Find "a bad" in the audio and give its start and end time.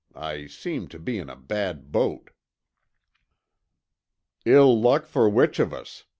1.29-1.91